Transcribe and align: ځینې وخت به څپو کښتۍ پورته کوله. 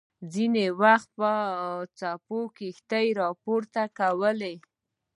ځینې 0.33 0.65
وخت 0.81 1.09
به 1.19 1.33
څپو 1.97 2.39
کښتۍ 2.57 3.07
پورته 3.43 3.83
کوله. 3.97 4.53